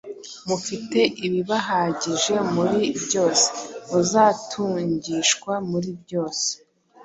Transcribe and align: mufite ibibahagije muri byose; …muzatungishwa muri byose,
mufite 0.47 0.99
ibibahagije 1.25 2.35
muri 2.53 2.79
byose; 3.05 3.47
…muzatungishwa 3.89 5.53
muri 5.69 5.89
byose, 6.01 6.47